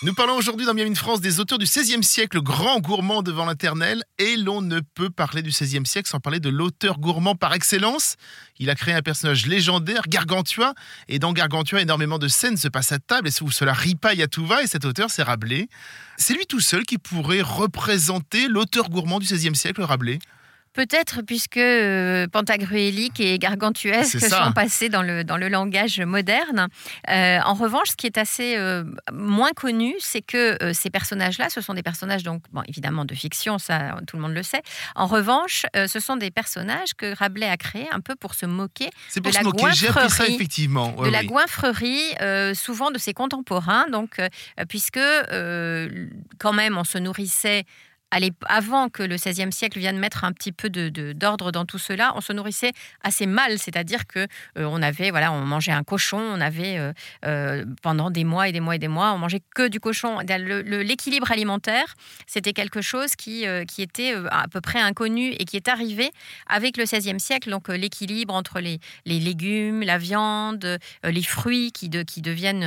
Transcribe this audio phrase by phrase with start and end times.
[0.00, 4.04] Nous parlons aujourd'hui dans Miami France des auteurs du XVIe siècle, grand gourmand devant l'internel,
[4.18, 8.14] et l'on ne peut parler du XVIe siècle sans parler de l'auteur gourmand par excellence.
[8.60, 10.74] Il a créé un personnage légendaire, Gargantua,
[11.08, 14.28] et dans Gargantua, énormément de scènes se passent à table, et où cela ripaille à
[14.28, 15.66] tout va, et cet auteur, c'est Rabelais.
[16.16, 20.20] C'est lui tout seul qui pourrait représenter l'auteur gourmand du XVIe siècle, Rabelais?
[20.78, 26.68] Peut-être puisque euh, Pantagruélique et Gargantuesque sont passés dans le, dans le langage moderne.
[27.10, 31.60] Euh, en revanche, ce qui est assez euh, moins connu, c'est que ces personnages-là, ce
[31.60, 34.62] sont des personnages, donc, bon, évidemment, de fiction, ça, tout le monde le sait.
[34.94, 38.90] En revanche, ce sont des personnages que Rabelais a créés un peu pour se moquer
[39.16, 40.34] de la goinfrerie.
[40.36, 40.92] effectivement.
[40.92, 42.14] de la goinfrerie,
[42.54, 44.20] souvent de ses contemporains, donc,
[44.68, 45.00] puisque
[46.38, 47.64] quand même, on se nourrissait
[48.46, 52.12] avant que le XVIe siècle vienne mettre un petit peu d'ordre de, dans tout cela,
[52.16, 52.72] on se nourrissait
[53.02, 56.92] assez mal, c'est-à-dire que euh, on avait, voilà, on mangeait un cochon, on avait euh,
[57.26, 60.18] euh, pendant des mois et des mois et des mois, on mangeait que du cochon.
[60.20, 61.94] L'équilibre alimentaire,
[62.26, 66.10] c'était quelque chose qui, qui était à peu près inconnu et qui est arrivé
[66.46, 67.50] avec le XVIe siècle.
[67.50, 72.66] Donc l'équilibre entre les, les, légumes, la viande, les fruits qui, de, qui deviennent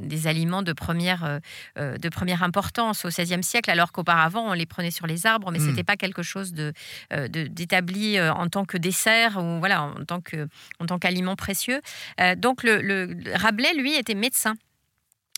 [0.00, 1.40] des aliments de première,
[1.76, 5.58] de première importance au XVIe siècle, alors qu'auparavant on les prenait sur les arbres, mais
[5.58, 5.70] ce hmm.
[5.70, 6.72] c'était pas quelque chose de,
[7.12, 10.48] euh, d'établi euh, en tant que dessert ou voilà en tant que
[10.80, 11.80] en tant qu'aliment précieux.
[12.20, 14.54] Euh, donc le, Rabelais lui était médecin.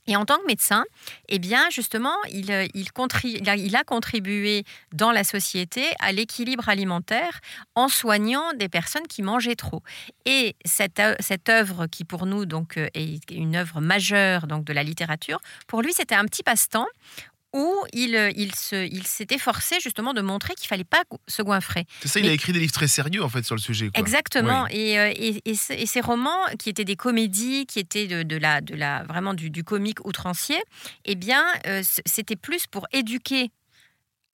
[0.06, 0.84] Et en tant que médecin,
[1.30, 2.89] eh bien, justement, il, il,
[3.56, 7.41] il, a contribué dans la société à l'équilibre alimentaire
[7.75, 9.83] en soignant des personnes qui mangeaient trop.
[10.27, 14.83] Et cette, cette œuvre, qui pour nous donc, est une œuvre majeure donc, de la
[14.83, 16.89] littérature, pour lui, c'était un petit passe-temps
[17.55, 21.41] où il, euh, il, se, il s'était forcé justement de montrer qu'il fallait pas se
[21.41, 21.86] goinfrer.
[22.02, 23.91] C'est ça, il a écrit des livres très sérieux en fait sur le sujet.
[23.94, 24.66] Exactement.
[24.69, 28.61] Et, euh, et, et, ces romans qui étaient des comédies, qui étaient de, de la,
[28.61, 30.61] de la, vraiment du, du comique outrancier,
[31.05, 33.52] eh bien, euh, c'était plus pour éduquer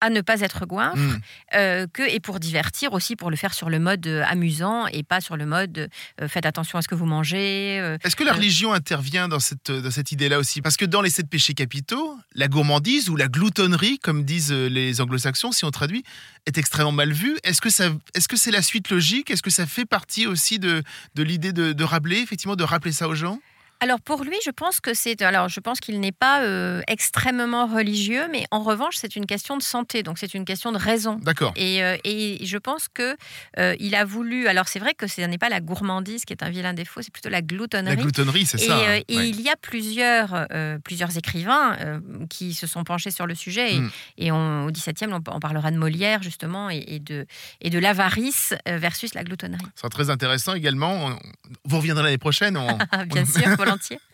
[0.00, 1.20] à ne pas être goinfre, hmm.
[1.54, 5.02] euh, que, et pour divertir aussi, pour le faire sur le mode euh, amusant et
[5.02, 5.90] pas sur le mode
[6.20, 7.76] euh, faites attention à ce que vous mangez.
[8.04, 10.62] Est-ce que la religion intervient dans cette, dans cette idée-là aussi?
[10.62, 15.00] Parce que dans les sept péchés capitaux, la gourmandise ou la gloutonnerie, comme disent les
[15.00, 16.04] anglo-saxons, si on traduit,
[16.46, 17.36] est extrêmement mal vue.
[17.44, 19.30] Est-ce que c'est -ce c'est la suite logique?
[19.30, 20.82] Est-ce que ça fait partie aussi de,
[21.14, 23.38] de l'idée de, de Rabelais, effectivement, de rappeler ça aux gens?
[23.82, 27.66] Alors pour lui, je pense que c'est alors je pense qu'il n'est pas euh, extrêmement
[27.66, 31.14] religieux, mais en revanche c'est une question de santé, donc c'est une question de raison.
[31.22, 31.52] D'accord.
[31.56, 33.16] Et, euh, et, je pense que
[33.58, 34.48] euh, il a voulu.
[34.48, 37.12] Alors c'est vrai que ce n'est pas la gourmandise qui est un vilain défaut, c'est
[37.12, 37.96] plutôt la gloutonnerie.
[37.96, 38.76] La gloutonnerie, c'est ça.
[38.76, 40.46] Hein, et il y a plusieurs
[40.84, 43.74] plusieurs écrivains qui se sont penchés sur le sujet.
[43.74, 43.90] Et, hmm.
[44.18, 47.24] et on, au XVIIe, on, on, parlera de Molière justement et, de
[47.62, 49.64] et de l'avarice versus la gloutonnerie.
[49.74, 51.18] Ce sera très intéressant également.
[51.64, 52.58] Vous reviendrez l'année prochaine.
[53.06, 53.56] Bien sûr.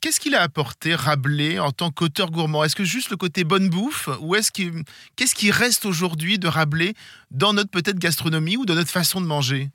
[0.00, 2.64] Qu'est-ce qu'il a apporté Rabelais en tant qu'auteur gourmand?
[2.64, 6.94] Est-ce que juste le côté bonne bouffe ou est-ce qu'est-ce qui reste aujourd'hui de Rabelais
[7.30, 9.70] dans notre peut-être gastronomie ou dans notre façon de manger?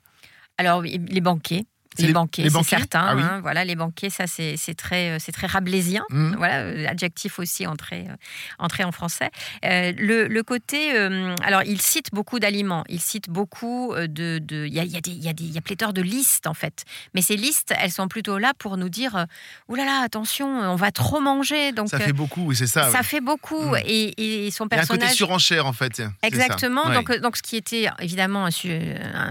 [0.58, 1.64] Alors les banquets.
[1.98, 3.00] Les, banquets, c'est certain.
[3.02, 6.02] Ah hein, voilà, les banquets, ça c'est très, euh, très rabelaisien.
[6.10, 6.34] Mmh.
[6.36, 8.14] Voilà, euh, adjectif aussi entré, euh,
[8.58, 9.30] entré en français.
[9.62, 10.96] le, le, côté,
[11.44, 15.28] alors il cite beaucoup d'aliments, il cite beaucoup de, il y a, y, a y,
[15.28, 16.84] a y a pléthore de listes en fait.
[17.14, 19.26] Mais ces listes, elles sont plutôt là pour nous dire,
[19.68, 21.72] oh là là, attention, on va trop manger.
[21.72, 22.90] Donc ça fait beaucoup, oui, c'est ça.
[22.90, 23.78] Ça fait beaucoup mmh.
[23.86, 24.88] et, et, son personnage.
[24.88, 26.02] Il y a un côté surenchère en fait.
[26.22, 26.90] Exactement.
[26.90, 28.48] Donc, donc ce qui était évidemment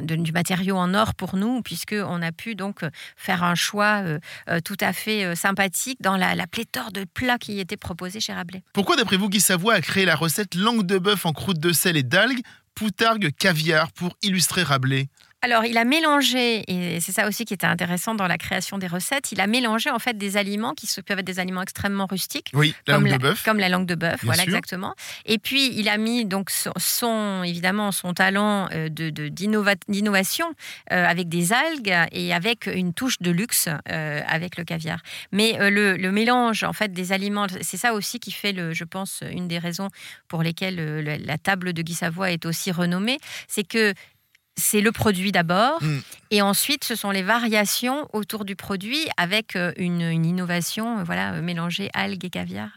[0.01, 4.01] du matériau en or pour nous, puisque on a pu donc euh, faire un choix
[4.03, 4.19] euh,
[4.49, 8.63] euh, tout à fait sympathique dans la, pléthore de plats qui étaient proposés chez Rabelais.
[8.73, 11.71] Pourquoi, d'après vous, Guy Savoie a créé la recette langue de bœuf en croûte de
[11.71, 12.41] sel et d'algues,
[12.75, 15.09] poutargue, caviar pour illustrer Rabelais?
[15.43, 18.85] Alors, il a mélangé, et c'est ça aussi qui était intéressant dans la création des
[18.85, 22.51] recettes, il a mélangé en fait des aliments qui peuvent être des aliments extrêmement rustiques.
[22.53, 23.43] Oui, la comme langue de bœuf.
[23.43, 24.93] Comme la langue de bœuf, voilà exactement.
[25.25, 30.45] Et puis, il a mis donc son, évidemment son talent euh, de, d'innovation
[30.91, 34.99] euh, avec des algues et avec une touche de luxe euh, avec le caviar.
[35.31, 39.23] Mais le, mélange en fait des aliments, c'est ça aussi qui fait, le, je pense,
[39.31, 39.87] une des raisons
[40.27, 43.17] pour lesquelles la table de Guy Savoie est aussi renommée,
[43.47, 43.93] c'est que
[44.57, 45.99] c'est le produit d'abord, mm.
[46.31, 51.33] et ensuite ce sont les variations autour du produit avec euh, une, innovation, euh, voilà,
[51.33, 52.69] euh, mélanger algues et caviar.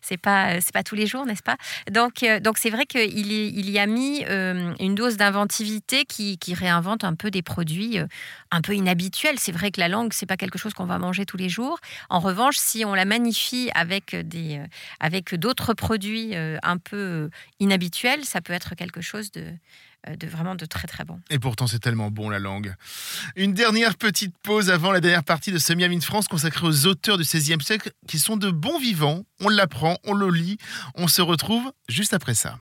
[0.00, 1.56] C'est pas, c'est pas tous les jours, n'est-ce pas?
[1.90, 7.14] Donc, donc c'est vrai qu'il il y a mis une dose d'inventivité qui, réinvente un
[7.14, 7.98] peu des produits
[8.50, 9.38] un peu inhabituels.
[9.38, 11.78] C'est vrai que la langue, c'est pas quelque chose qu'on va manger tous les jours.
[12.08, 14.60] En revanche, si on la magnifie avec des,
[14.98, 17.30] avec d'autres produits un peu
[17.60, 19.44] inhabituels, ça peut être quelque chose de
[20.08, 21.20] de vraiment de très très bon.
[21.30, 22.74] Et pourtant, c'est tellement bon la langue.
[23.36, 26.86] Une dernière petite pause avant la dernière partie de ce Miami in France consacrée aux
[26.86, 29.22] auteurs du XVIe siècle qui sont de bons vivants.
[29.40, 30.58] On l'apprend, on le lit,
[30.94, 32.58] on se retrouve juste après ça.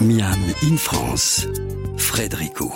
[0.00, 1.46] Miam in France,
[1.96, 2.72] Frédérico.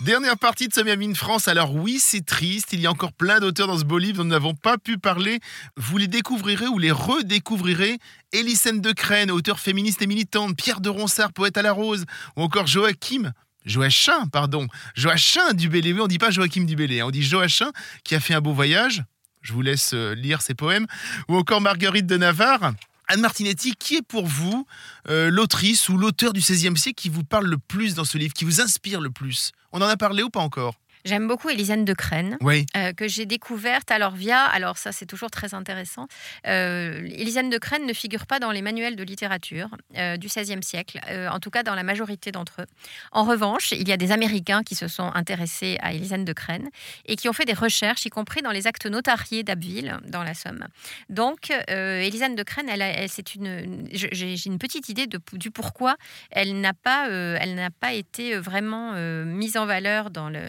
[0.00, 1.46] Dernière partie de ce Miami France.
[1.46, 2.72] Alors oui, c'est triste.
[2.72, 4.96] Il y a encore plein d'auteurs dans ce beau livre dont nous n'avons pas pu
[4.96, 5.40] parler.
[5.76, 7.98] Vous les découvrirez ou les redécouvrirez.
[8.32, 10.56] Élysène de Crène, auteur féministe et militante.
[10.56, 12.06] Pierre de Ronsard, poète à la rose.
[12.36, 13.32] Ou encore Joachim.
[13.66, 14.68] Joachim, pardon.
[14.94, 15.92] Joachim Dubélé.
[15.92, 17.00] Oui, on dit pas Joachim Dubélé.
[17.00, 17.06] Hein.
[17.08, 17.70] On dit Joachim
[18.02, 19.04] qui a fait un beau voyage.
[19.42, 20.86] Je vous laisse euh, lire ses poèmes.
[21.28, 22.72] Ou encore Marguerite de Navarre.
[23.08, 24.66] Anne Martinetti, qui est pour vous
[25.10, 28.32] euh, l'autrice ou l'auteur du XVIe siècle qui vous parle le plus dans ce livre,
[28.32, 29.52] qui vous inspire le plus?
[29.72, 30.79] On en a parlé ou pas encore?
[31.04, 32.66] J'aime beaucoup Élisane de Crène, Oui.
[32.76, 36.06] euh, que j'ai découverte alors via, alors ça c'est toujours très intéressant,
[36.46, 40.62] euh, Élisane de Crène ne figure pas dans les manuels de littérature euh, du XVIe
[40.62, 42.66] siècle, euh, en tout cas dans la majorité d'entre eux.
[43.12, 46.68] En revanche, il y a des Américains qui se sont intéressés à Élisane de Crène
[47.06, 50.34] et qui ont fait des recherches, y compris dans les actes notariés d'Abbeville, dans la
[50.34, 50.66] Somme.
[51.08, 55.18] Donc, Élisane de Crène, elle, a- elle- c'est une, une- j'ai une petite idée de,
[55.32, 55.96] du pourquoi
[56.30, 58.92] elle n'a pas, elle n'a pas été vraiment
[59.24, 60.40] mise en valeur dans le,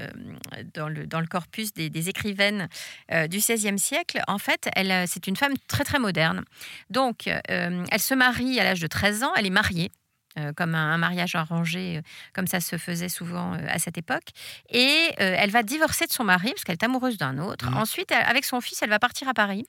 [0.74, 2.68] dans le, dans le corpus des, écrivaines
[3.12, 4.22] euh, du XVIe siècle.
[4.28, 6.44] En fait, elle, euh, c'est une femme très très moderne.
[6.90, 7.40] Donc, euh,
[7.92, 9.92] elle se marie à l'âge de 13 ans, elle est mariée.
[10.38, 12.02] Euh, comme un, un mariage arrangé, euh,
[12.34, 14.30] comme ça se faisait souvent euh, à cette époque.
[14.70, 17.70] Et elle va divorcer de son mari, parce qu'elle est amoureuse d'un autre.
[17.70, 17.78] Mhm.
[17.78, 19.66] Ensuite, elle- avec son fils, elle va partir à Paris.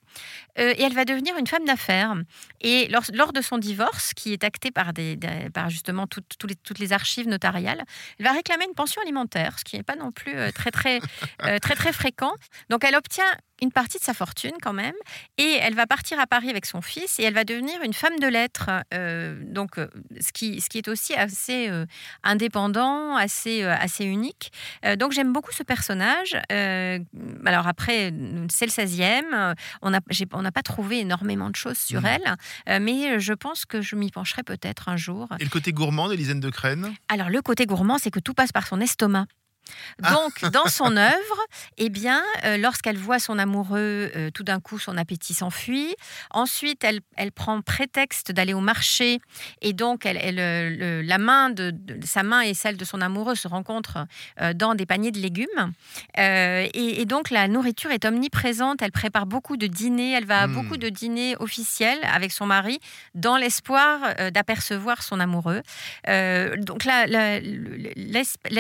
[0.56, 2.14] Et elle va devenir une femme d'affaires.
[2.60, 6.36] Et lors, lors de son divorce, qui est acté par, des, des- par justement toutes-
[6.48, 7.82] les, toutes les archives notariales,
[8.18, 11.00] elle va réclamer une pension alimentaire, ce qui n'est pas non plus très, très,
[11.60, 12.32] très, très fréquent.
[12.70, 13.24] Donc elle obtient
[13.62, 14.94] une partie de sa fortune quand même,
[15.38, 18.18] et elle va partir à Paris avec son fils, et elle va devenir une femme
[18.20, 18.70] de lettres.
[18.92, 19.86] euh, donc euh,
[20.20, 21.86] ce qui, ce qui est aussi assez euh,
[22.24, 24.52] indépendant, assez, euh, assez unique.
[24.98, 26.36] Donc j'aime beaucoup ce personnage.
[26.50, 28.12] Alors après,
[28.50, 29.22] c'est le 16e.
[29.34, 29.90] euh, On
[30.42, 32.08] n'a pas trouvé énormément de choses sur Mhm.
[32.66, 35.28] elle, mais je pense que je m'y pencherai peut-être un jour.
[35.38, 38.52] Et le côté gourmand d'Élisène de Crène Alors le côté gourmand, c'est que tout passe
[38.52, 39.26] par son estomac.
[40.02, 40.12] Ah.
[40.12, 41.38] Donc, dans son œuvre,
[41.78, 45.94] eh bien, euh, lorsqu'elle voit son amoureux, euh, tout d'un coup, son appétit s'enfuit.
[46.30, 49.20] Ensuite, elle, elle prend prétexte d'aller au marché
[49.60, 52.84] et donc, elle, elle, euh, le- la main de, de- sa main et celle de
[52.84, 54.06] son amoureux se rencontrent
[54.40, 55.72] euh, dans des paniers de légumes.
[56.18, 58.82] Et, et donc, la nourriture est omniprésente.
[58.82, 60.12] Elle prépare beaucoup de dîners.
[60.12, 60.54] Elle va à Mm.
[60.54, 62.78] beaucoup de dîners officiels avec son mari
[63.14, 64.00] dans l'espoir
[64.32, 65.62] d'apercevoir son amoureux.
[66.58, 67.06] Donc la-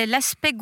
[0.06, 0.52] l'aspect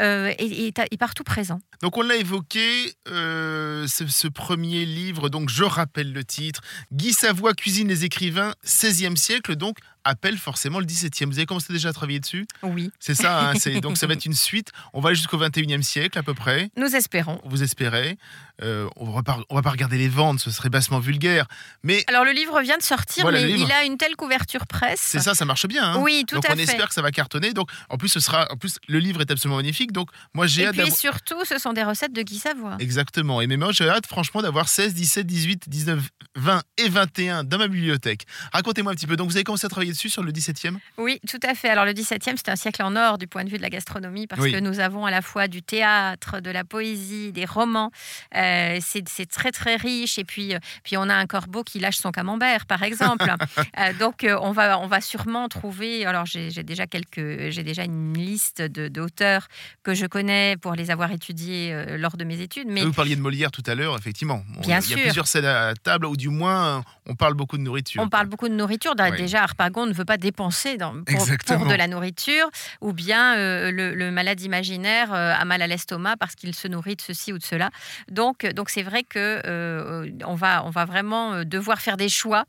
[0.00, 1.60] euh, est, est partout présent.
[1.82, 6.60] Donc on l'a évoqué, euh, ce, ce premier livre, donc je rappelle le titre,
[6.92, 9.78] Guy Savoie cuisine les écrivains, 16e siècle, donc
[10.08, 11.26] appelle forcément le 17e.
[11.26, 14.14] Vous avez commencé déjà à travailler dessus Oui, C'est ça, hein, c'est- donc ça va
[14.18, 14.70] être une suite.
[14.92, 17.40] On va aller jusqu'au 21e siècle à peu près, nous espérons.
[17.44, 18.16] vous espérez.
[18.60, 21.46] Euh, on va pas, on va pas regarder les ventes, ce serait bassement vulgaire.
[21.84, 24.98] Mais Alors le livre vient de sortir, Voilà, mais il a une telle couverture presse.
[25.00, 25.92] c'est ça, ça marche bien.
[25.92, 25.98] hein.
[26.00, 26.62] Oui, tout donc à on fait.
[26.62, 27.52] espère que ça va cartonner.
[27.52, 29.92] Donc en plus ce sera, en plus le livre est absolument magnifique.
[29.92, 32.76] Donc moi j'ai Et hâte puis surtout, ce sont des recettes de Guy Savoie.
[32.80, 33.40] Exactement.
[33.40, 36.00] Et même moi, j'ai hâte, franchement, d'avoir 16, 17, 18, 19,
[36.36, 38.24] 20 et 21 dans ma bibliothèque.
[38.52, 39.16] Racontez-moi un petit peu.
[39.16, 41.68] Donc, vous avez commencé à travailler dessus sur le 17e Oui, tout à fait.
[41.70, 44.26] Alors le 17e, c'est un siècle en or du point de vue de la gastronomie
[44.28, 44.52] parce Oui.
[44.52, 47.90] que nous avons à la fois du théâtre, de la poésie, des romans.
[48.36, 50.18] Euh, c'est très très riche.
[50.18, 53.24] Et puis, euh, puis on a un corbeau qui lâche son camembert, par exemple.
[53.78, 56.04] Euh, donc on va on va sûrement trouver.
[56.06, 59.48] Alors j'ai déjà quelques j'ai déjà une liste de d'auteurs
[59.82, 62.68] que je connais pour les avoir étudiés lors de mes études.
[62.68, 64.42] Mais Vous parliez de Molière tout à l'heure, effectivement.
[64.60, 64.98] Bien il y a sûr.
[64.98, 68.02] plusieurs scènes à table, ou du moins, on parle beaucoup de nourriture.
[68.02, 68.94] On parle beaucoup de nourriture.
[68.98, 69.16] Oui.
[69.16, 69.42] Déjà,
[69.78, 71.26] Harpagon ne veut pas dépenser dans- pour,
[71.68, 72.48] de la nourriture,
[72.80, 76.68] ou bien euh, le, le malade imaginaire euh, a mal à l'estomac parce qu'il se
[76.68, 77.70] nourrit de ceci ou de cela.
[78.10, 82.44] Donc, donc c'est vrai que euh, on va, on va vraiment devoir faire des choix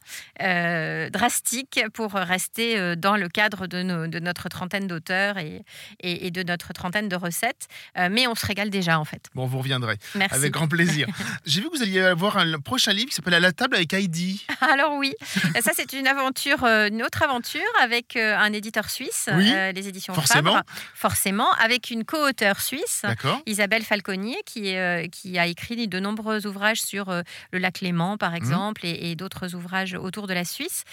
[1.11, 5.63] drastiques pour rester dans le cadre de, nos- de notre trentaine d'auteurs et,
[6.01, 7.67] et- et de notre trentaine de recettes.
[8.09, 9.27] Mais on se régale déjà, en fait.
[9.35, 9.97] Bon, vous reviendrez.
[10.15, 10.35] Merci.
[10.35, 11.07] Avec grand plaisir.
[11.45, 13.93] J'ai vu que vous alliez avoir un prochain livre qui s'appelle À la table avec
[13.93, 14.45] Heidi.
[14.61, 15.13] Alors oui,
[15.61, 19.71] ça c'est une aventure, une autre autre aventure avec euh, un éditeur suisse, Oui, euh,
[19.71, 20.53] les éditions forcément.
[20.53, 20.63] Fabre,
[20.95, 23.03] forcément, avec une co-auteure suisse.
[23.45, 27.21] Isabelle Falconier, qui, euh, qui a écrit de nombreux ouvrages sur euh,
[27.51, 28.17] le lac Léman, Mhm.
[28.17, 30.83] par exemple, et, et d'autres ouvrages autour de la Suisse.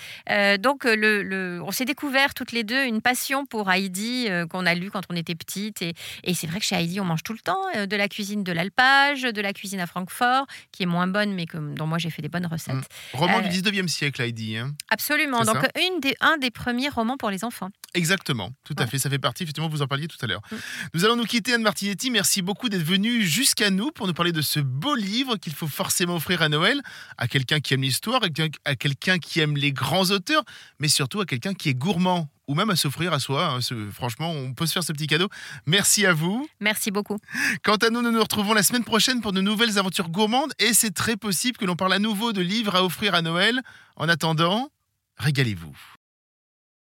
[0.61, 4.75] Donc, le, le- on s'est découvert toutes les deux une passion pour Heidi qu'on a
[4.75, 5.83] lu quand on était petite.
[5.83, 8.43] Et, et c'est vrai que chez Heidi, on mange tout le temps de la cuisine
[8.45, 11.99] de l'alpage, de la cuisine à Francfort, qui est moins bonne, mais que, dont moi
[11.99, 12.75] j'ai fait des bonnes recettes.
[12.75, 12.83] Mhm.
[13.15, 14.57] Roman du 19e siècle, Heidi.
[14.57, 14.75] hein.
[14.91, 15.43] Absolument.
[15.45, 17.71] Donc, une des, un des premiers romans pour les enfants.
[17.95, 18.99] Exactement, tout à fait.
[18.99, 20.43] Ça fait partie, effectivement, vous en parliez tout à l'heure.
[20.51, 20.57] Mm.
[20.95, 22.11] Nous allons nous quitter, Anne Martinetti.
[22.11, 25.67] Merci beaucoup d'être venue jusqu'à nous pour nous parler de ce beau livre qu'il faut
[25.69, 26.81] forcément offrir à Noël
[27.19, 30.45] à quelqu'un qui aime l'histoire, à quelqu'un- qui aime les grands auteurs,
[30.79, 33.55] mais surtout à quelqu'un qui est gourmand ou même à s'offrir à soi.
[33.57, 33.59] hein.
[33.93, 35.29] Franchement, on peut se faire ce petit cadeau.
[35.67, 36.49] Merci à vous.
[36.61, 37.19] Merci beaucoup.
[37.65, 40.73] Quant à nous, nous nous retrouvons la semaine prochaine pour de nouvelles aventures gourmandes et
[40.73, 43.63] c'est très possible que l'on parle à nouveau de livres à offrir à Noël.
[43.97, 44.71] En attendant,
[45.19, 45.75] régalez-vous.